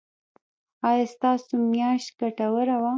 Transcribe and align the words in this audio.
ایا 0.87 1.05
ستاسو 1.13 1.53
میاشت 1.71 2.09
ګټوره 2.19 2.75
وه؟ 2.81 2.89